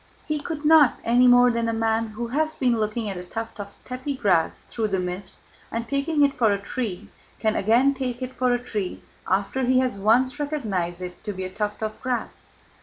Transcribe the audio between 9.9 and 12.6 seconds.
once recognized it to be a tuft of grass.